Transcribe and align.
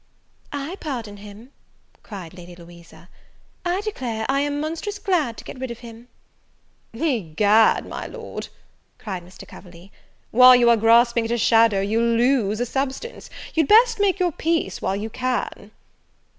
"I 0.51 0.77
pardon 0.77 1.17
him!" 1.17 1.51
cried 2.01 2.33
Lady 2.33 2.55
Louisa; 2.55 3.07
"I 3.63 3.81
declare 3.81 4.25
I 4.27 4.39
am 4.39 4.59
monstrous 4.59 4.97
glad 4.97 5.37
to 5.37 5.43
get 5.43 5.59
rid 5.59 5.69
of 5.69 5.77
him." 5.85 6.07
"Egad, 6.91 7.85
my 7.85 8.07
Lord," 8.07 8.47
cried 8.97 9.23
Mr. 9.23 9.47
Coverley, 9.47 9.91
"while 10.31 10.55
you 10.55 10.71
are 10.71 10.75
grasping 10.75 11.25
at 11.25 11.29
a 11.31 11.37
shadow, 11.37 11.81
you'll 11.81 12.03
lose 12.15 12.59
a 12.59 12.65
substance; 12.65 13.29
you'd 13.53 13.67
best 13.67 13.99
make 13.99 14.17
your 14.17 14.31
peace 14.31 14.81
while 14.81 14.95
you 14.95 15.11
can." 15.11 15.69